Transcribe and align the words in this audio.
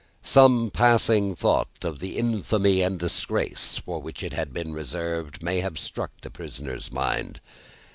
Some 0.23 0.71
passing 0.71 1.35
thought 1.35 1.83
of 1.85 1.99
the 1.99 2.17
infamy 2.17 2.81
and 2.81 2.97
disgrace 2.97 3.79
for 3.85 3.99
which 3.99 4.23
it 4.23 4.33
had 4.33 4.51
been 4.51 4.73
reserved, 4.73 5.43
may 5.43 5.59
have 5.59 5.77
struck 5.77 6.09
the 6.23 6.31
prisoner's 6.31 6.91
mind. 6.91 7.39